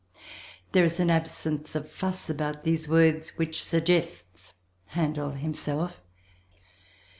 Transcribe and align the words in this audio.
There 0.71 0.83
is 0.83 0.99
an 0.99 1.11
absence 1.11 1.75
of 1.75 1.87
fuss 1.87 2.27
about 2.27 2.63
these 2.63 2.89
words 2.89 3.37
which 3.37 3.63
suggests 3.63 4.55
Handel 4.87 5.29
himself. 5.33 6.01